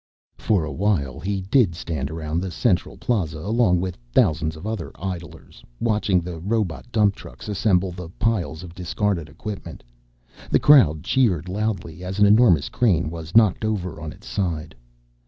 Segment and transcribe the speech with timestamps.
[0.39, 4.91] For a while he did stand around the Central Plaza along with thousands of other
[4.95, 9.83] idlers, watching the robot dump trucks assemble the piles of discarded equipment.
[10.49, 14.73] The crowd cheered loudly as an enormous crane was knocked over on its side.